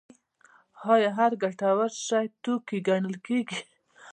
آیا 0.93 1.09
هر 1.19 1.31
ګټور 1.43 1.89
شی 2.05 2.25
توکی 2.43 2.77
ګڼل 2.87 3.15
کیږي؟ 3.25 3.59